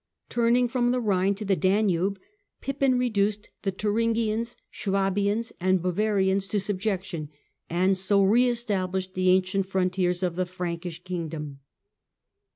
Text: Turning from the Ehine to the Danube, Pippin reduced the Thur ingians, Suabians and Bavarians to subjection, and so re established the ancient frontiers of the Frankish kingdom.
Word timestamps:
Turning 0.29 0.67
from 0.67 0.89
the 0.89 0.99
Ehine 0.99 1.35
to 1.37 1.45
the 1.45 1.55
Danube, 1.55 2.19
Pippin 2.59 2.97
reduced 2.97 3.51
the 3.61 3.69
Thur 3.69 3.93
ingians, 3.93 4.55
Suabians 4.73 5.51
and 5.59 5.79
Bavarians 5.79 6.47
to 6.47 6.59
subjection, 6.59 7.29
and 7.69 7.95
so 7.95 8.23
re 8.23 8.49
established 8.49 9.13
the 9.13 9.29
ancient 9.29 9.67
frontiers 9.67 10.23
of 10.23 10.35
the 10.37 10.47
Frankish 10.47 11.03
kingdom. 11.03 11.59